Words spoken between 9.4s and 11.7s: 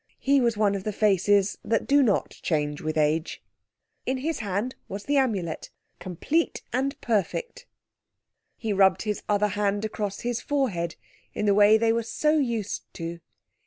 hand across his forehead in the